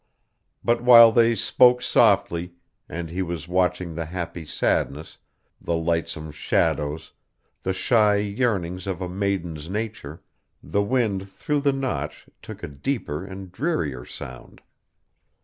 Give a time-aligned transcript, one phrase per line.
[0.63, 2.53] But while they spoke softly,
[2.89, 5.19] and he was watching the happy sadness,
[5.61, 7.13] the lightsome shadows,
[7.61, 10.23] the shy yearnings of a maiden's nature,
[10.63, 14.63] the wind through the Notch took a deeper and drearier sound.